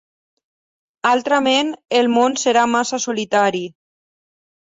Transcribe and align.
Altrament 1.09 1.67
el 1.99 2.09
món 2.15 2.37
serà 2.45 2.63
massa 2.77 3.01
solitari. 3.05 3.61